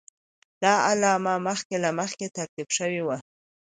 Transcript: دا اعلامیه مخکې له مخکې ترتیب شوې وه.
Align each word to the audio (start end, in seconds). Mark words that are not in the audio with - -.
دا 0.63 0.73
اعلامیه 0.89 1.35
مخکې 1.47 1.75
له 1.83 1.89
مخکې 1.99 2.27
ترتیب 2.37 2.67
شوې 2.77 3.01
وه. 3.07 3.17